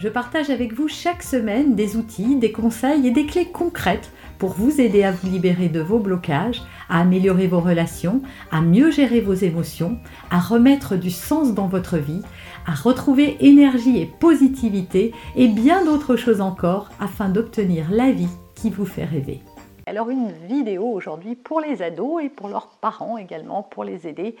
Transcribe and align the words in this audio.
je 0.00 0.08
partage 0.08 0.48
avec 0.48 0.72
vous 0.72 0.88
chaque 0.88 1.22
semaine 1.22 1.74
des 1.74 1.98
outils, 1.98 2.36
des 2.36 2.52
conseils 2.52 3.06
et 3.06 3.10
des 3.10 3.26
clés 3.26 3.50
concrètes 3.52 4.10
pour 4.38 4.54
vous 4.54 4.80
aider 4.80 5.04
à 5.04 5.12
vous 5.12 5.28
libérer 5.28 5.68
de 5.68 5.80
vos 5.80 5.98
blocages, 5.98 6.62
à 6.88 7.00
améliorer 7.00 7.46
vos 7.46 7.60
relations, 7.60 8.22
à 8.50 8.62
mieux 8.62 8.90
gérer 8.90 9.20
vos 9.20 9.34
émotions, 9.34 9.98
à 10.30 10.40
remettre 10.40 10.96
du 10.96 11.10
sens 11.10 11.52
dans 11.52 11.66
votre 11.66 11.98
vie, 11.98 12.22
à 12.66 12.72
retrouver 12.72 13.36
énergie 13.40 14.00
et 14.00 14.06
positivité 14.06 15.12
et 15.36 15.48
bien 15.48 15.84
d'autres 15.84 16.16
choses 16.16 16.40
encore 16.40 16.88
afin 16.98 17.28
d'obtenir 17.28 17.90
la 17.90 18.10
vie 18.10 18.30
qui 18.54 18.70
vous 18.70 18.86
fait 18.86 19.04
rêver. 19.04 19.42
Alors 19.84 20.08
une 20.08 20.32
vidéo 20.48 20.84
aujourd'hui 20.84 21.34
pour 21.34 21.60
les 21.60 21.82
ados 21.82 22.22
et 22.24 22.30
pour 22.30 22.48
leurs 22.48 22.68
parents 22.68 23.18
également, 23.18 23.62
pour 23.62 23.84
les 23.84 24.06
aider 24.06 24.36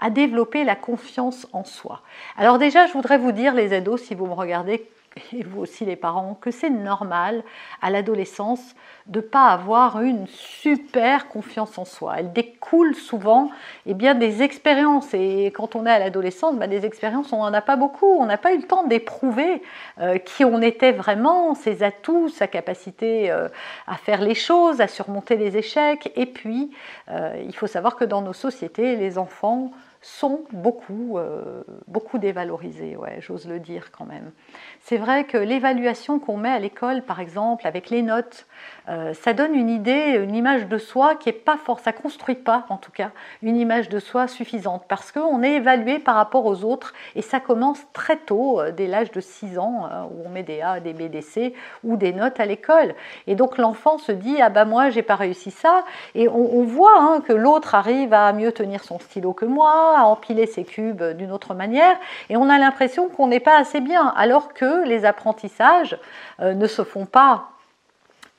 à 0.00 0.08
développer 0.08 0.64
la 0.64 0.76
confiance 0.76 1.46
en 1.52 1.64
soi. 1.64 2.00
Alors 2.38 2.58
déjà, 2.58 2.86
je 2.86 2.92
voudrais 2.94 3.18
vous 3.18 3.32
dire, 3.32 3.52
les 3.52 3.74
ados, 3.74 4.00
si 4.00 4.14
vous 4.14 4.26
me 4.26 4.32
regardez 4.32 4.86
et 5.32 5.42
vous 5.42 5.60
aussi 5.60 5.84
les 5.84 5.96
parents, 5.96 6.34
que 6.40 6.50
c'est 6.50 6.70
normal 6.70 7.42
à 7.80 7.90
l'adolescence 7.90 8.74
de 9.06 9.18
ne 9.18 9.24
pas 9.24 9.48
avoir 9.48 10.00
une 10.00 10.26
super 10.28 11.28
confiance 11.28 11.76
en 11.76 11.84
soi. 11.84 12.14
Elle 12.18 12.32
découle 12.32 12.94
souvent 12.94 13.50
eh 13.86 13.94
bien, 13.94 14.14
des 14.14 14.42
expériences. 14.42 15.12
Et 15.12 15.46
quand 15.46 15.74
on 15.74 15.86
est 15.86 15.90
à 15.90 15.98
l'adolescence, 15.98 16.56
bah, 16.56 16.68
des 16.68 16.86
expériences, 16.86 17.32
on 17.32 17.38
n'en 17.38 17.52
a 17.52 17.60
pas 17.60 17.76
beaucoup. 17.76 18.06
On 18.06 18.26
n'a 18.26 18.38
pas 18.38 18.52
eu 18.52 18.58
le 18.58 18.66
temps 18.66 18.84
d'éprouver 18.84 19.62
euh, 20.00 20.18
qui 20.18 20.44
on 20.44 20.60
était 20.62 20.92
vraiment, 20.92 21.54
ses 21.54 21.82
atouts, 21.82 22.28
sa 22.28 22.46
capacité 22.46 23.30
euh, 23.30 23.48
à 23.86 23.96
faire 23.96 24.20
les 24.20 24.34
choses, 24.34 24.80
à 24.80 24.86
surmonter 24.86 25.36
les 25.36 25.56
échecs. 25.56 26.12
Et 26.14 26.26
puis, 26.26 26.70
euh, 27.10 27.34
il 27.44 27.54
faut 27.56 27.66
savoir 27.66 27.96
que 27.96 28.04
dans 28.04 28.22
nos 28.22 28.32
sociétés, 28.32 28.96
les 28.96 29.18
enfants 29.18 29.72
sont 30.02 30.40
beaucoup, 30.52 31.16
euh, 31.16 31.62
beaucoup 31.86 32.18
dévalorisés, 32.18 32.96
ouais, 32.96 33.18
j'ose 33.20 33.46
le 33.46 33.60
dire 33.60 33.92
quand 33.96 34.04
même. 34.04 34.32
C'est 34.80 34.96
vrai 34.96 35.24
que 35.24 35.38
l'évaluation 35.38 36.18
qu'on 36.18 36.36
met 36.36 36.50
à 36.50 36.58
l'école, 36.58 37.02
par 37.02 37.20
exemple, 37.20 37.68
avec 37.68 37.88
les 37.88 38.02
notes, 38.02 38.46
euh, 38.88 39.14
ça 39.14 39.32
donne 39.32 39.54
une 39.54 39.70
idée, 39.70 40.20
une 40.20 40.34
image 40.34 40.66
de 40.66 40.76
soi 40.76 41.14
qui 41.14 41.28
est 41.28 41.32
pas 41.32 41.56
forte, 41.56 41.84
ça 41.84 41.92
construit 41.92 42.34
pas 42.34 42.66
en 42.68 42.78
tout 42.78 42.90
cas 42.90 43.10
une 43.42 43.56
image 43.56 43.88
de 43.88 44.00
soi 44.00 44.26
suffisante 44.26 44.84
parce 44.88 45.12
qu'on 45.12 45.42
est 45.42 45.52
évalué 45.52 46.00
par 46.00 46.16
rapport 46.16 46.46
aux 46.46 46.64
autres 46.64 46.94
et 47.14 47.22
ça 47.22 47.38
commence 47.38 47.80
très 47.92 48.16
tôt, 48.16 48.60
euh, 48.60 48.72
dès 48.72 48.88
l'âge 48.88 49.12
de 49.12 49.20
6 49.20 49.58
ans, 49.58 49.88
où 50.10 50.26
on 50.26 50.28
met 50.30 50.42
des 50.42 50.60
A, 50.62 50.80
des 50.80 50.94
B, 50.94 51.02
des 51.02 51.22
C 51.22 51.54
ou 51.84 51.96
des 51.96 52.12
notes 52.12 52.40
à 52.40 52.46
l'école. 52.46 52.96
Et 53.28 53.36
donc 53.36 53.56
l'enfant 53.56 53.98
se 53.98 54.10
dit 54.10 54.40
ah 54.42 54.50
bah 54.50 54.64
moi 54.64 54.90
j'ai 54.90 55.02
pas 55.02 55.16
réussi 55.16 55.52
ça 55.52 55.84
et 56.16 56.28
on, 56.28 56.64
voit 56.64 56.98
hein, 56.98 57.20
que 57.20 57.32
l'autre 57.32 57.76
arrive 57.76 58.12
à 58.12 58.32
mieux 58.32 58.50
tenir 58.50 58.82
son 58.82 58.98
stylo 58.98 59.32
que 59.32 59.44
moi 59.44 59.91
à 59.98 60.04
empiler 60.04 60.46
ses 60.46 60.64
cubes 60.64 61.02
d'une 61.02 61.32
autre 61.32 61.54
manière, 61.54 61.96
et 62.28 62.36
on 62.36 62.48
a 62.48 62.58
l'impression 62.58 63.08
qu'on 63.08 63.28
n'est 63.28 63.40
pas 63.40 63.58
assez 63.58 63.80
bien, 63.80 64.12
alors 64.16 64.52
que 64.52 64.84
les 64.86 65.04
apprentissages 65.04 65.98
euh, 66.40 66.54
ne 66.54 66.66
se 66.66 66.82
font 66.82 67.06
pas 67.06 67.48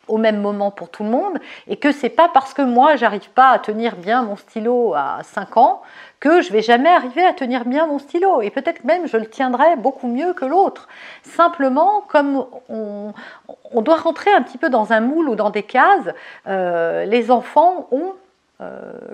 au 0.08 0.18
même 0.18 0.42
moment 0.42 0.72
pour 0.72 0.90
tout 0.90 1.04
le 1.04 1.10
monde 1.10 1.40
et 1.68 1.78
que 1.78 1.92
c'est 1.92 2.10
pas 2.10 2.30
parce 2.34 2.54
que 2.54 2.62
moi 2.62 2.96
j'arrive 2.96 3.30
pas 3.30 3.52
à 3.52 3.60
tenir 3.60 3.96
bien 3.96 4.24
mon 4.24 4.36
stylo 4.36 4.94
à 4.94 5.20
5 5.24 5.58
ans 5.58 5.82
que 6.20 6.42
je 6.42 6.52
vais 6.52 6.62
jamais 6.62 6.90
arriver 6.90 7.26
à 7.26 7.34
tenir 7.34 7.66
bien 7.66 7.88
mon 7.88 8.00
stylo 8.00 8.42
et 8.42 8.50
peut-être 8.50 8.84
même 8.84 9.08
je 9.08 9.18
le 9.18 9.28
tiendrai 9.28 9.76
beaucoup 9.78 10.08
mieux 10.08 10.34
que 10.34 10.46
l'autre. 10.46 10.88
Simplement 11.24 12.02
comme 12.08 12.46
on, 12.70 13.14
doit 13.82 13.98
rentrer 13.98 14.32
un 14.34 14.42
petit 14.42 14.58
peu 14.58 14.70
dans 14.70 14.94
un 14.94 15.00
moule 15.00 15.30
ou 15.30 15.36
dans 15.36 15.50
des 15.50 15.64
cases, 15.64 16.10
euh, 16.48 17.06
les 17.06 17.32
enfants 17.32 17.88
ont 17.92 18.14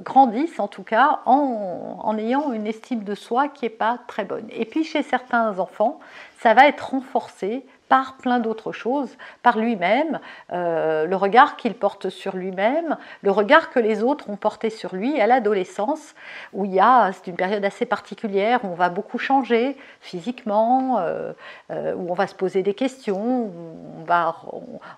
grandissent 0.04 0.60
en 0.60 0.68
tout 0.68 0.84
cas 0.84 1.22
en, 1.26 2.16
ayant 2.18 2.52
une 2.52 2.68
estime 2.68 3.04
de 3.04 3.16
soi 3.16 3.48
qui 3.48 3.66
n'est 3.66 3.70
pas 3.70 4.00
très 4.08 4.26
bonne. 4.26 4.48
Et 4.52 4.66
puis 4.66 4.84
chez 4.84 5.04
certains 5.04 5.60
enfants, 5.60 6.00
ça 6.40 6.54
va 6.54 6.68
être 6.68 6.92
renforcé 6.92 7.66
par 7.89 8.17
plein 8.17 8.39
d'autres 8.39 8.72
choses, 8.72 9.17
par 9.41 9.57
lui-même, 9.57 10.19
euh, 10.53 11.05
le 11.05 11.16
regard 11.16 11.57
qu'il 11.57 11.73
porte 11.73 12.09
sur 12.09 12.35
lui-même, 12.38 12.97
le 13.23 13.31
regard 13.31 13.72
que 13.72 13.79
les 13.79 14.03
autres 14.03 14.29
ont 14.29 14.38
porté 14.38 14.69
sur 14.69 14.95
lui 14.95 15.19
à 15.19 15.27
l'adolescence, 15.27 16.13
où 16.53 16.66
il 16.66 16.73
y 16.73 16.79
a, 16.79 17.11
c'est 17.11 17.27
une 17.27 17.35
période 17.35 17.66
assez 17.66 17.88
particulière, 17.88 18.63
où 18.63 18.67
on 18.67 18.75
va 18.75 18.89
beaucoup 18.89 19.17
changer 19.17 19.75
physiquement, 20.01 21.00
euh, 21.00 21.33
euh, 21.72 21.95
où 21.95 22.11
on 22.11 22.13
va 22.13 22.27
se 22.27 22.35
poser 22.35 22.61
des 22.61 22.75
questions, 22.75 23.41
où 23.45 23.51
on 24.00 24.03
va, 24.06 24.35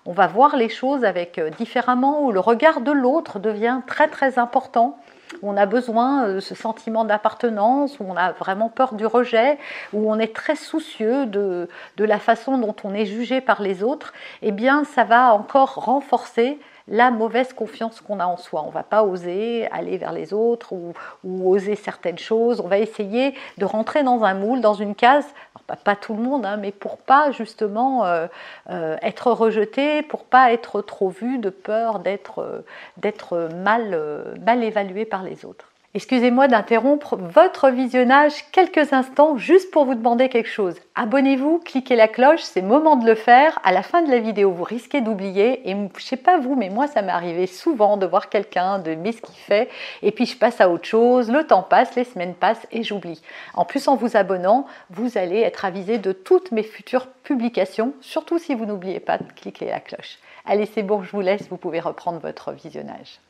on 0.04 0.12
va 0.12 0.26
voir 0.26 0.56
les 0.56 0.68
choses 0.68 1.04
avec 1.04 1.40
différemment, 1.56 2.22
où 2.26 2.30
le 2.30 2.40
regard 2.40 2.82
de 2.82 2.92
l'autre 2.92 3.38
devient 3.38 3.80
très 3.86 4.08
très 4.08 4.38
important 4.38 4.98
où 5.40 5.50
on 5.50 5.56
a 5.56 5.66
besoin 5.66 6.34
de 6.34 6.40
ce 6.40 6.54
sentiment 6.54 7.04
d'appartenance, 7.04 7.98
où 8.00 8.04
on 8.06 8.16
a 8.16 8.32
vraiment 8.32 8.68
peur 8.68 8.94
du 8.94 9.06
rejet, 9.06 9.58
où 9.92 10.10
on 10.10 10.18
est 10.18 10.34
très 10.34 10.56
soucieux 10.56 11.26
de, 11.26 11.68
de 11.96 12.04
la 12.04 12.18
façon 12.18 12.58
dont 12.58 12.76
on 12.84 12.94
est 12.94 13.06
jugé 13.06 13.40
par 13.40 13.62
les 13.62 13.82
autres, 13.82 14.12
eh 14.42 14.52
bien 14.52 14.84
ça 14.84 15.04
va 15.04 15.34
encore 15.34 15.74
renforcer 15.74 16.58
la 16.88 17.10
mauvaise 17.10 17.52
confiance 17.52 18.00
qu'on 18.00 18.20
a 18.20 18.26
en 18.26 18.36
soi. 18.36 18.62
On 18.62 18.68
ne 18.68 18.72
va 18.72 18.82
pas 18.82 19.02
oser 19.02 19.68
aller 19.70 19.98
vers 19.98 20.12
les 20.12 20.32
autres 20.32 20.72
ou, 20.72 20.94
oser 21.24 21.76
certaines 21.76 22.18
choses. 22.18 22.60
On 22.60 22.68
va 22.68 22.78
essayer 22.78 23.34
de 23.58 23.64
rentrer 23.64 24.02
dans 24.02 24.24
un 24.24 24.34
moule, 24.34 24.60
dans 24.60 24.74
une 24.74 24.94
case. 24.94 25.26
pas, 25.84 25.96
tout 25.96 26.14
le 26.14 26.22
monde, 26.22 26.44
hein, 26.44 26.56
mais 26.56 26.72
pour 26.72 26.98
pas 26.98 27.30
justement 27.30 28.04
euh, 28.04 28.26
euh, 28.70 28.96
être 29.02 29.30
rejeté, 29.30 30.02
pour 30.02 30.24
pas 30.24 30.52
être 30.52 30.82
trop 30.82 31.08
vu, 31.08 31.38
de 31.38 31.50
peur 31.50 32.00
d'être 32.00 32.62
euh, 33.32 33.48
mal, 33.50 34.36
mal 34.44 34.62
évalué 34.62 35.04
par 35.04 35.22
les 35.22 35.44
autres. 35.44 35.71
Excusez-moi 35.94 36.48
d'interrompre 36.48 37.16
votre 37.16 37.68
visionnage 37.68 38.50
quelques 38.50 38.94
instants 38.94 39.36
juste 39.36 39.70
pour 39.70 39.84
vous 39.84 39.94
demander 39.94 40.30
quelque 40.30 40.48
chose. 40.48 40.76
Abonnez-vous, 40.94 41.58
cliquez 41.58 41.96
la 41.96 42.08
cloche, 42.08 42.40
c'est 42.40 42.62
moment 42.62 42.96
de 42.96 43.04
le 43.04 43.14
faire. 43.14 43.58
À 43.62 43.72
la 43.72 43.82
fin 43.82 44.00
de 44.00 44.10
la 44.10 44.18
vidéo, 44.18 44.52
vous 44.52 44.64
risquez 44.64 45.02
d'oublier. 45.02 45.68
Et 45.68 45.76
je 45.98 46.02
sais 46.02 46.16
pas 46.16 46.38
vous, 46.38 46.56
mais 46.56 46.70
moi, 46.70 46.86
ça 46.86 47.02
m'est 47.02 47.12
arrivé 47.12 47.46
souvent 47.46 47.98
de 47.98 48.06
voir 48.06 48.30
quelqu'un, 48.30 48.78
de 48.78 48.94
ce 48.94 49.20
qu'il 49.20 49.36
fait, 49.36 49.68
et 50.00 50.12
puis 50.12 50.24
je 50.24 50.38
passe 50.38 50.62
à 50.62 50.70
autre 50.70 50.86
chose. 50.86 51.30
Le 51.30 51.46
temps 51.46 51.62
passe, 51.62 51.94
les 51.94 52.04
semaines 52.04 52.34
passent 52.34 52.66
et 52.72 52.82
j'oublie. 52.82 53.20
En 53.52 53.66
plus, 53.66 53.86
en 53.86 53.94
vous 53.94 54.16
abonnant, 54.16 54.64
vous 54.88 55.18
allez 55.18 55.40
être 55.40 55.66
avisé 55.66 55.98
de 55.98 56.12
toutes 56.12 56.52
mes 56.52 56.62
futures 56.62 57.08
publications, 57.22 57.92
surtout 58.00 58.38
si 58.38 58.54
vous 58.54 58.64
n'oubliez 58.64 59.00
pas 59.00 59.18
de 59.18 59.30
cliquer 59.36 59.66
la 59.66 59.80
cloche. 59.80 60.16
Allez, 60.46 60.64
c'est 60.64 60.84
bon, 60.84 61.02
je 61.02 61.10
vous 61.10 61.20
laisse, 61.20 61.48
vous 61.50 61.58
pouvez 61.58 61.80
reprendre 61.80 62.18
votre 62.18 62.52
visionnage. 62.52 63.20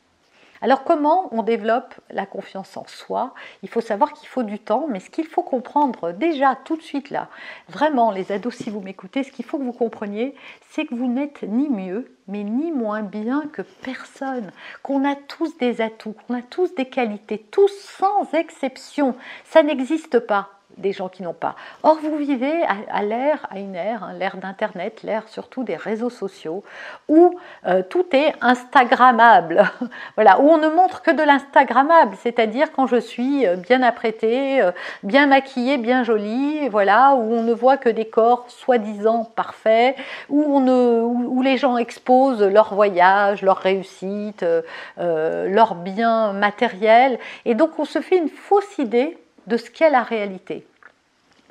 Alors 0.63 0.85
comment 0.85 1.27
on 1.33 1.43
développe 1.43 1.93
la 2.09 2.25
confiance 2.25 2.77
en 2.77 2.85
soi? 2.87 3.33
Il 3.63 3.69
faut 3.69 3.81
savoir 3.81 4.13
qu'il 4.13 4.29
faut 4.29 4.43
du 4.43 4.59
temps, 4.59 4.87
mais 4.89 5.01
ce 5.01 5.09
qu'il 5.09 5.25
faut 5.25 5.43
comprendre 5.43 6.13
déjà 6.13 6.55
tout 6.55 6.77
de 6.77 6.81
suite 6.81 7.09
là, 7.09 7.27
vraiment 7.67 8.11
les 8.11 8.31
ados 8.31 8.55
si 8.55 8.69
vous 8.69 8.79
m'écoutez, 8.79 9.25
ce 9.25 9.31
qu'il 9.33 9.43
faut 9.43 9.57
que 9.57 9.63
vous 9.63 9.73
compreniez, 9.73 10.35
c'est 10.69 10.85
que 10.85 10.95
vous 10.95 11.09
n'êtes 11.09 11.43
ni 11.43 11.67
mieux, 11.67 12.15
mais 12.29 12.45
ni 12.45 12.71
moins 12.71 13.01
bien 13.01 13.43
que 13.51 13.61
personne, 13.61 14.53
qu'on 14.83 15.03
a 15.03 15.15
tous 15.15 15.57
des 15.57 15.81
atouts, 15.81 16.15
qu'on 16.25 16.35
a 16.35 16.41
tous 16.41 16.73
des 16.75 16.85
qualités, 16.85 17.45
tous 17.51 17.73
sans 17.99 18.33
exception. 18.33 19.17
Ça 19.43 19.63
n'existe 19.63 20.19
pas 20.19 20.49
des 20.77 20.91
gens 20.91 21.09
qui 21.09 21.23
n'ont 21.23 21.33
pas. 21.33 21.55
Or, 21.83 21.97
vous 22.01 22.17
vivez 22.17 22.63
à, 22.89 23.03
l'ère, 23.03 23.47
à 23.49 23.59
une 23.59 23.75
ère, 23.75 24.03
hein, 24.03 24.13
l'ère 24.13 24.37
d'Internet, 24.37 25.03
l'ère 25.03 25.27
surtout 25.27 25.63
des 25.63 25.75
réseaux 25.75 26.09
sociaux, 26.09 26.63
où 27.07 27.37
euh, 27.65 27.83
tout 27.87 28.05
est 28.13 28.33
Instagrammable. 28.41 29.63
voilà, 30.15 30.39
où 30.39 30.49
on 30.49 30.57
ne 30.57 30.67
montre 30.67 31.01
que 31.01 31.11
de 31.11 31.23
l'Instagrammable, 31.23 32.15
c'est-à-dire 32.19 32.71
quand 32.71 32.87
je 32.87 32.97
suis 32.97 33.45
euh, 33.45 33.55
bien 33.55 33.81
apprêtée, 33.81 34.61
euh, 34.61 34.71
bien 35.03 35.27
maquillée, 35.27 35.77
bien 35.77 36.03
jolie, 36.03 36.67
voilà, 36.69 37.13
où 37.15 37.33
on 37.33 37.43
ne 37.43 37.53
voit 37.53 37.77
que 37.77 37.89
des 37.89 38.05
corps 38.05 38.45
soi-disant 38.49 39.29
parfaits, 39.35 39.95
où, 40.29 40.61
les 41.43 41.57
gens 41.57 41.75
exposent 41.77 42.41
leur 42.41 42.73
voyage, 42.73 43.41
leur 43.41 43.57
réussite, 43.57 44.45
leur 44.97 45.75
bien 45.75 46.31
matériel, 46.31 47.19
et 47.43 47.53
donc 47.53 47.77
on 47.79 47.85
se 47.85 47.99
fait 47.99 48.17
une 48.17 48.29
fausse 48.29 48.77
idée 48.77 49.17
de 49.47 49.57
ce 49.57 49.69
qu'est 49.69 49.89
la 49.89 50.03
réalité. 50.03 50.65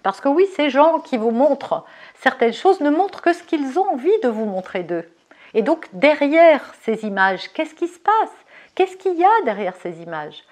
Parce 0.03 0.21
que 0.21 0.29
oui, 0.29 0.47
ces 0.57 0.71
gens 0.71 0.99
qui 0.99 1.17
vous 1.17 1.31
montrent 1.31 1.85
certaines 2.21 2.53
choses 2.53 2.81
ne 2.81 2.91
montrent 2.91 3.23
que 3.23 3.33
ce 3.33 3.43
qu'ils 3.43 3.79
ont 3.79 3.93
envie 3.93 4.21
de 4.23 4.29
vous 4.29 4.45
montrer 4.45 4.83
d'eux. 4.83 5.09
Et 5.55 5.63
donc 5.63 5.89
derrière 5.93 6.75
ces 6.83 7.05
images, 7.05 7.53
qu'est-ce 7.53 7.75
qui 7.75 7.89
se 7.89 7.99
passe? 7.99 8.33
Qu'est-ce 8.75 8.97
qu'il 8.97 9.19
y 9.19 9.25
a 9.25 9.45
derrière 9.45 9.77
ces 9.77 10.01
images? 10.03 10.45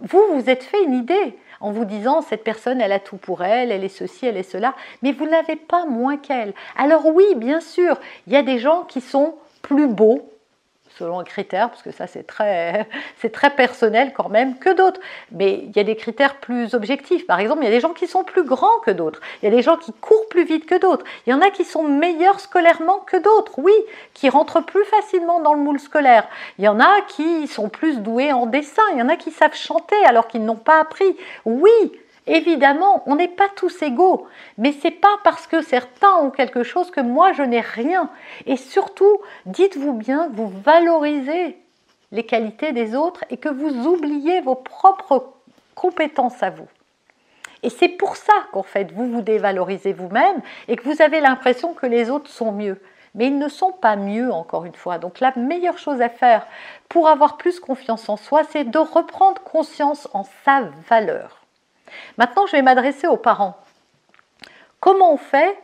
Vous, 0.00 0.22
vous 0.32 0.50
êtes 0.50 0.62
fait 0.62 0.82
une 0.82 0.94
idée 0.94 1.38
en 1.60 1.70
vous 1.70 1.84
disant 1.84 2.20
cette 2.20 2.44
personne, 2.44 2.80
elle 2.80 2.92
a 2.92 3.00
tout 3.00 3.16
pour 3.16 3.42
elle, 3.42 3.72
elle 3.72 3.84
est 3.84 3.88
ceci, 3.88 4.26
elle 4.26 4.36
est 4.36 4.42
cela, 4.42 4.74
mais 5.02 5.12
vous 5.12 5.26
n'avez 5.26 5.56
pas 5.56 5.86
moins 5.86 6.16
qu'elle. 6.16 6.52
Alors 6.76 7.06
oui, 7.06 7.24
bien 7.36 7.60
sûr, 7.60 7.98
il 8.26 8.32
y 8.32 8.36
a 8.36 8.42
des 8.42 8.58
gens 8.58 8.82
qui 8.84 9.00
sont 9.00 9.36
plus 9.62 9.88
beaux 9.88 10.30
selon 10.98 11.20
un 11.20 11.24
critère, 11.24 11.70
parce 11.70 11.82
que 11.82 11.90
ça 11.90 12.06
c'est 12.06 12.26
très, 12.26 12.88
très 13.32 13.50
personnel 13.50 14.12
quand 14.14 14.28
même, 14.28 14.58
que 14.58 14.74
d'autres. 14.74 15.00
Mais 15.32 15.64
il 15.64 15.76
y 15.76 15.80
a 15.80 15.84
des 15.84 15.96
critères 15.96 16.36
plus 16.36 16.74
objectifs. 16.74 17.26
Par 17.26 17.40
exemple, 17.40 17.62
il 17.62 17.64
y 17.64 17.68
a 17.68 17.74
des 17.74 17.80
gens 17.80 17.92
qui 17.92 18.06
sont 18.06 18.24
plus 18.24 18.44
grands 18.44 18.78
que 18.84 18.90
d'autres. 18.90 19.20
Il 19.42 19.46
y 19.46 19.48
a 19.48 19.54
des 19.54 19.62
gens 19.62 19.76
qui 19.76 19.92
courent 19.92 20.28
plus 20.28 20.44
vite 20.44 20.66
que 20.66 20.78
d'autres. 20.78 21.04
Il 21.26 21.30
y 21.30 21.34
en 21.34 21.40
a 21.40 21.50
qui 21.50 21.64
sont 21.64 21.84
meilleurs 21.84 22.40
scolairement 22.40 22.98
que 23.00 23.16
d'autres, 23.16 23.58
oui, 23.58 23.74
qui 24.14 24.28
rentrent 24.28 24.60
plus 24.60 24.84
facilement 24.84 25.40
dans 25.40 25.54
le 25.54 25.60
moule 25.60 25.80
scolaire. 25.80 26.28
Il 26.58 26.64
y 26.64 26.68
en 26.68 26.80
a 26.80 27.00
qui 27.08 27.46
sont 27.46 27.68
plus 27.68 28.00
doués 28.00 28.32
en 28.32 28.46
dessin. 28.46 28.82
Il 28.92 28.98
y 28.98 29.02
en 29.02 29.08
a 29.08 29.16
qui 29.16 29.30
savent 29.30 29.54
chanter 29.54 29.96
alors 30.06 30.28
qu'ils 30.28 30.44
n'ont 30.44 30.56
pas 30.56 30.80
appris. 30.80 31.16
Oui, 31.44 31.70
Évidemment, 32.26 33.04
on 33.06 33.14
n'est 33.14 33.28
pas 33.28 33.48
tous 33.54 33.82
égaux, 33.82 34.26
mais 34.58 34.72
c'est 34.72 34.90
pas 34.90 35.16
parce 35.22 35.46
que 35.46 35.62
certains 35.62 36.16
ont 36.16 36.30
quelque 36.30 36.64
chose 36.64 36.90
que 36.90 37.00
moi 37.00 37.32
je 37.32 37.42
n'ai 37.42 37.60
rien. 37.60 38.10
Et 38.46 38.56
surtout, 38.56 39.18
dites-vous 39.46 39.92
bien 39.92 40.28
vous 40.32 40.48
valorisez 40.48 41.56
les 42.10 42.26
qualités 42.26 42.72
des 42.72 42.96
autres 42.96 43.24
et 43.30 43.36
que 43.36 43.48
vous 43.48 43.86
oubliez 43.86 44.40
vos 44.40 44.56
propres 44.56 45.34
compétences 45.76 46.42
à 46.42 46.50
vous. 46.50 46.68
Et 47.62 47.70
c'est 47.70 47.88
pour 47.88 48.16
ça 48.16 48.32
qu'en 48.52 48.62
fait, 48.62 48.92
vous 48.92 49.08
vous 49.08 49.22
dévalorisez 49.22 49.92
vous-même 49.92 50.40
et 50.68 50.76
que 50.76 50.84
vous 50.88 51.02
avez 51.02 51.20
l'impression 51.20 51.74
que 51.74 51.86
les 51.86 52.10
autres 52.10 52.30
sont 52.30 52.52
mieux. 52.52 52.80
Mais 53.14 53.28
ils 53.28 53.38
ne 53.38 53.48
sont 53.48 53.72
pas 53.72 53.96
mieux, 53.96 54.30
encore 54.30 54.66
une 54.66 54.74
fois. 54.74 54.98
Donc 54.98 55.20
la 55.20 55.32
meilleure 55.36 55.78
chose 55.78 56.02
à 56.02 56.08
faire 56.08 56.46
pour 56.88 57.08
avoir 57.08 57.36
plus 57.38 57.60
confiance 57.60 58.08
en 58.08 58.16
soi, 58.16 58.42
c'est 58.50 58.64
de 58.64 58.78
reprendre 58.78 59.40
conscience 59.42 60.08
en 60.12 60.24
sa 60.44 60.62
valeur. 60.88 61.45
Maintenant, 62.18 62.46
je 62.46 62.52
vais 62.52 62.62
m'adresser 62.62 63.06
aux 63.06 63.16
parents. 63.16 63.56
Comment 64.80 65.12
on 65.12 65.16
fait 65.16 65.56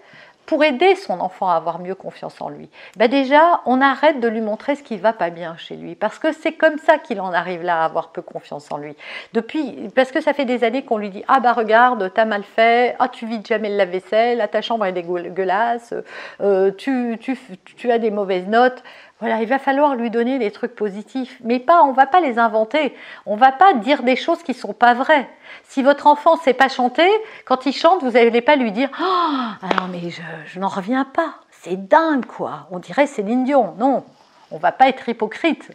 pour 0.47 0.65
aider 0.65 0.97
son 0.97 1.21
enfant 1.21 1.49
à 1.49 1.55
avoir 1.55 1.79
mieux 1.79 1.95
confiance 1.95 2.41
en 2.41 2.49
lui? 2.49 2.69
Ben 2.97 3.09
Déjà, 3.09 3.61
on 3.67 3.81
arrête 3.81 4.21
de 4.21 4.27
lui 4.27 4.41
montrer 4.41 4.75
ce 4.75 4.83
qui 4.83 4.97
va 4.97 5.13
pas 5.13 5.31
bien 5.31 5.57
chez 5.57 5.77
lui, 5.77 5.95
parce 5.95 6.19
que 6.19 6.33
c'est 6.33 6.53
comme 6.53 6.79
ça 6.79 6.99
qu'il 6.99 7.21
en 7.21 7.33
arrive 7.33 7.63
là 7.63 7.83
à 7.83 7.85
avoir 7.85 8.09
peu 8.09 8.23
confiance 8.23 8.73
en 8.73 8.79
lui. 8.79 8.97
Depuis, 9.33 9.89
parce 9.95 10.11
que 10.11 10.21
ça 10.21 10.33
fait 10.33 10.45
des 10.45 10.65
années 10.65 10.85
qu'on 10.85 10.99
lui 10.99 11.11
dit 11.11 11.25
ah 11.29 11.41
bah 11.41 11.53
regarde, 11.53 12.11
t'as 12.13 12.25
mal 12.25 12.43
fait, 12.43 12.97
ah 12.99 13.09
tu 13.09 13.27
vides 13.27 13.47
jamais 13.47 13.71
le 13.71 13.77
lave-vaisselle, 13.77 14.41
ah, 14.41 14.49
ta 14.49 14.63
chambre 14.63 14.85
est 14.85 14.93
dégueulasse, 14.93 15.95
euh, 16.41 16.73
tu 16.73 17.91
as 17.91 17.99
des 17.99 18.11
mauvaises 18.11 18.49
notes. 18.49 18.83
Voilà, 19.23 19.41
il 19.41 19.47
va 19.47 19.61
falloir 19.61 19.95
lui 19.95 20.11
donner 20.11 20.41
des 20.41 20.51
trucs 20.51 20.75
positifs, 20.75 21.39
mais 21.45 21.61
pas, 21.61 21.85
on 21.85 21.93
va 21.93 22.07
pas 22.07 22.19
les 22.19 22.41
inventer. 22.41 22.93
On 23.25 23.37
va 23.37 23.53
pas 23.53 23.73
dire 23.75 24.03
des 24.03 24.17
choses 24.17 24.43
qui 24.43 24.53
sont 24.53 24.73
pas 24.73 24.95
vraies. 24.95 25.29
Si 25.63 25.85
votre 25.85 26.09
enfant 26.09 26.35
sait 26.35 26.55
pas 26.55 26.69
chanter, 26.69 27.09
quand 27.45 27.65
il 27.65 27.73
chante, 27.73 28.03
vous 28.03 28.11
n'allez 28.11 28.41
pas 28.41 28.57
lui 28.57 28.73
dire 28.73 28.91
"Ah 28.99 29.59
non 29.77 29.87
mais 29.93 30.11
je, 30.47 30.59
n'en 30.59 30.67
reviens 30.67 31.05
pas, 31.05 31.35
c'est 31.53 31.87
dingue 31.87 32.27
quoi." 32.27 32.67
On 32.73 32.81
dirait 32.81 33.07
c'est 33.07 33.23
Dion. 33.23 33.77
Non, 33.79 34.03
on 34.51 34.59
va 34.59 34.73
pas 34.73 34.89
être 34.89 35.09
hypocrite. 35.09 35.71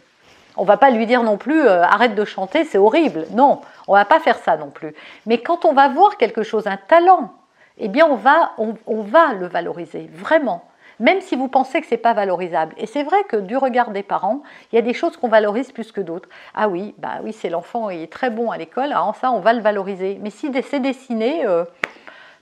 On 0.58 0.64
va 0.64 0.76
pas 0.76 0.90
lui 0.90 1.06
dire 1.06 1.22
non 1.22 1.38
plus 1.38 1.62
euh, 1.62 1.82
arrête 1.84 2.14
de 2.14 2.26
chanter, 2.26 2.64
c'est 2.64 2.76
horrible. 2.76 3.24
Non, 3.30 3.62
on 3.86 3.94
va 3.94 4.04
pas 4.04 4.20
faire 4.20 4.40
ça 4.40 4.58
non 4.58 4.68
plus. 4.68 4.94
Mais 5.24 5.38
quand 5.38 5.64
on 5.64 5.72
va 5.72 5.88
voir 5.88 6.18
quelque 6.18 6.42
chose, 6.42 6.66
un 6.66 6.76
talent, 6.76 7.32
eh 7.78 7.88
bien 7.88 8.04
on 8.10 8.16
va, 8.16 8.52
on 8.58 9.00
va 9.00 9.32
le 9.32 9.46
valoriser 9.46 10.10
vraiment 10.12 10.68
même 11.00 11.20
si 11.20 11.36
vous 11.36 11.48
pensez 11.48 11.80
que 11.80 11.86
ce 11.86 11.94
n'est 11.94 11.98
pas 11.98 12.14
valorisable. 12.14 12.74
Et 12.78 12.86
c'est 12.86 13.02
vrai 13.02 13.18
que 13.28 13.36
du 13.36 13.56
regard 13.56 13.90
des 13.90 14.02
parents, 14.02 14.42
il 14.72 14.76
y 14.76 14.78
a 14.78 14.82
des 14.82 14.94
choses 14.94 15.16
qu'on 15.16 15.28
valorise 15.28 15.72
plus 15.72 15.92
que 15.92 16.00
d'autres. 16.00 16.28
Ah 16.54 16.68
oui, 16.68 16.94
bah 16.98 17.20
oui, 17.22 17.32
c'est 17.32 17.50
l'enfant, 17.50 17.90
il 17.90 18.02
est 18.02 18.12
très 18.12 18.30
bon 18.30 18.50
à 18.50 18.58
l'école, 18.58 18.92
alors 18.92 19.14
ça, 19.16 19.30
on 19.30 19.40
va 19.40 19.52
le 19.52 19.60
valoriser. 19.60 20.18
Mais 20.22 20.30
si 20.30 20.50
c'est 20.62 20.80
dessiné, 20.80 21.46
euh, 21.46 21.64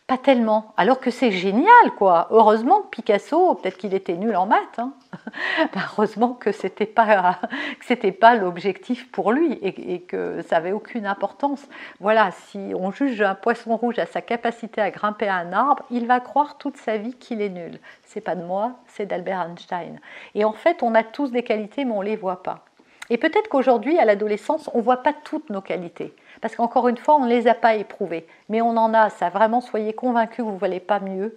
pas 0.06 0.18
tellement. 0.18 0.72
Alors 0.76 1.00
que 1.00 1.10
c'est 1.10 1.32
génial, 1.32 1.90
quoi. 1.98 2.28
Heureusement 2.30 2.82
que 2.82 2.88
Picasso, 2.90 3.54
peut-être 3.56 3.76
qu'il 3.76 3.92
était 3.92 4.16
nul 4.16 4.36
en 4.36 4.46
maths, 4.46 4.78
hein. 4.78 4.92
bah, 5.74 5.80
heureusement 5.92 6.34
que 6.34 6.52
c'était 6.52 6.86
pas 6.86 7.40
pas 8.20 8.34
l'objectif 8.36 9.10
pour 9.10 9.32
lui 9.32 9.54
et, 9.54 9.94
et, 9.94 10.00
que 10.02 10.42
ça 10.42 10.58
avait 10.58 10.72
aucune 10.72 11.06
importance. 11.06 11.66
Voilà, 11.98 12.30
si 12.30 12.72
on 12.76 12.92
juge 12.92 13.20
un 13.20 13.34
poisson 13.34 13.76
rouge 13.76 13.98
à 13.98 14.06
sa 14.06 14.20
capacité 14.20 14.80
à 14.80 14.90
grimper 14.90 15.26
à 15.26 15.36
un 15.36 15.52
arbre, 15.52 15.82
il 15.90 16.06
va 16.06 16.20
croire 16.20 16.56
toute 16.56 16.76
sa 16.76 16.98
vie 16.98 17.14
qu'il 17.14 17.42
est 17.42 17.48
nul. 17.48 17.80
C'est 18.04 18.20
pas 18.20 18.36
de 18.36 18.44
moi, 18.44 18.74
c'est 18.86 19.06
d'Albert 19.06 19.40
Einstein. 19.40 19.98
Et 20.36 20.44
en 20.44 20.52
fait, 20.52 20.84
on 20.84 20.94
a 20.94 21.02
tous 21.02 21.32
des 21.32 21.42
qualités, 21.42 21.84
mais 21.84 21.92
on 21.92 22.02
les 22.02 22.16
voit 22.16 22.44
pas. 22.44 22.64
Et 23.10 23.18
peut-être 23.18 23.48
qu'aujourd'hui, 23.48 23.98
à 23.98 24.04
l'adolescence, 24.04 24.70
on 24.74 24.80
voit 24.80 25.02
pas 25.02 25.12
toutes 25.12 25.50
nos 25.50 25.60
qualités. 25.60 26.14
Parce 26.40 26.56
qu'encore 26.56 26.88
une 26.88 26.96
fois, 26.96 27.16
on 27.16 27.24
ne 27.24 27.28
les 27.28 27.48
a 27.48 27.54
pas 27.54 27.74
éprouvées. 27.74 28.26
Mais 28.48 28.60
on 28.60 28.76
en 28.76 28.92
a, 28.94 29.10
ça 29.10 29.28
vraiment, 29.28 29.60
soyez 29.60 29.92
convaincus 29.92 30.38
que 30.38 30.42
vous 30.42 30.52
ne 30.52 30.58
valez 30.58 30.80
pas 30.80 31.00
mieux, 31.00 31.36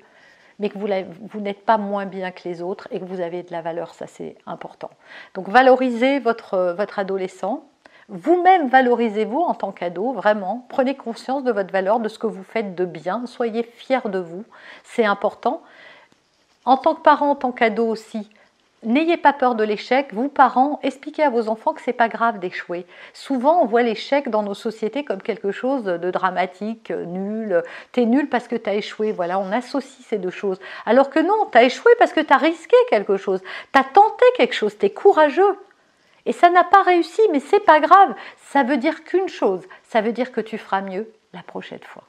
mais 0.60 0.70
que 0.70 0.78
vous, 0.78 1.40
n'êtes 1.40 1.66
pas 1.66 1.78
moins 1.78 2.06
bien 2.06 2.32
que 2.32 2.48
les 2.48 2.62
autres 2.62 2.88
et 2.92 3.00
que 3.00 3.06
vous 3.06 3.22
avez 3.22 3.44
de 3.44 3.52
la 3.52 3.62
valeur, 3.62 3.94
ça 3.94 4.08
c'est 4.08 4.36
important. 4.46 4.90
Donc 5.34 5.48
valorisez 5.48 6.20
votre, 6.20 6.76
votre 6.78 7.00
adolescent. 7.00 7.64
Vous-même 8.10 8.68
valorisez-vous 8.68 9.40
en 9.40 9.54
tant 9.54 9.72
qu'ado, 9.72 10.12
vraiment. 10.12 10.66
Prenez 10.68 10.96
conscience 10.96 11.44
de 11.44 11.52
votre 11.52 11.72
valeur, 11.72 12.00
de 12.00 12.10
ce 12.10 12.20
que 12.20 12.28
vous 12.28 12.44
faites 12.44 12.76
de 12.76 12.86
bien. 12.86 13.26
Soyez 13.26 13.64
fiers 13.64 14.00
de 14.06 14.20
vous, 14.20 14.44
c'est 14.84 15.06
important. 15.06 15.62
En 16.66 16.76
tant 16.76 16.96
que 16.96 17.02
parent, 17.02 17.32
en 17.32 17.36
tant 17.36 17.52
qu'ado 17.52 17.88
aussi, 17.88 18.30
N'ayez 18.84 19.18
pas 19.18 19.34
peur 19.34 19.56
de 19.56 19.64
l'échec. 19.66 20.14
Vous, 20.14 20.30
parents, 20.30 20.80
expliquez 20.84 21.24
à 21.24 21.30
vos 21.30 21.50
enfants 21.50 21.74
que 21.74 21.82
c'est 21.82 21.92
pas 21.92 22.08
grave 22.08 22.40
d'échouer. 22.40 22.86
Souvent, 23.14 23.62
on 23.62 23.66
voit 23.66 23.84
l'échec 23.84 24.30
dans 24.30 24.42
nos 24.42 24.54
sociétés 24.54 25.04
comme 25.04 25.22
quelque 25.22 25.52
chose 25.52 25.84
de 25.84 26.12
dramatique, 26.12 26.90
nul. 26.90 27.62
T'es 27.92 28.06
nul 28.06 28.30
parce 28.30 28.48
que 28.48 28.56
t'as 28.56 28.76
échoué. 28.76 29.12
Voilà, 29.12 29.38
on 29.38 29.52
associe 29.52 30.06
ces 30.08 30.18
deux 30.18 30.30
choses. 30.30 30.60
Alors 30.86 31.10
que 31.10 31.20
non, 31.20 31.48
t'as 31.52 31.64
échoué 31.64 31.92
parce 32.00 32.14
que 32.14 32.22
t'as 32.22 32.38
risqué 32.38 32.78
quelque 32.90 33.18
chose. 33.18 33.42
T'as 33.74 33.84
tenté 33.84 34.26
quelque 34.38 34.56
chose. 34.56 34.78
T'es 34.78 34.92
courageux. 34.92 35.60
Et 36.26 36.32
ça 36.32 36.50
n'a 36.50 36.64
pas 36.64 36.84
réussi, 36.84 37.22
mais 37.32 37.42
c'est 37.42 37.60
pas 37.60 37.82
grave. 37.82 38.16
Ça 38.52 38.64
veut 38.64 38.78
dire 38.78 39.04
qu'une 39.04 39.28
chose. 39.28 39.62
Ça 39.84 40.00
veut 40.00 40.14
dire 40.14 40.32
que 40.32 40.42
tu 40.42 40.58
feras 40.58 40.82
mieux 40.82 41.12
la 41.34 41.44
prochaine 41.44 41.84
fois. 41.84 42.09